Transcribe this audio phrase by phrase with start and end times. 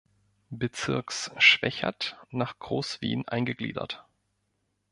[0.49, 4.03] Bezirks Schwechat nach Groß-Wien eingegliedert.